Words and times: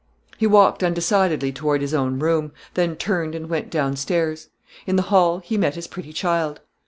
He 0.39 0.47
walked 0.47 0.81
undecidedly 0.83 1.51
toward 1.51 1.81
his 1.81 1.93
own 1.93 2.17
room, 2.17 2.53
then 2.73 2.95
turned 2.95 3.35
and 3.35 3.47
went 3.47 3.69
down 3.69 3.95
stairs. 3.97 4.49
In 4.87 4.95
the 4.95 5.03
hall 5.13 5.37
he 5.37 5.59
met 5.59 5.75
his 5.75 5.85
pretty 5.87 6.11
child. 6.11 6.59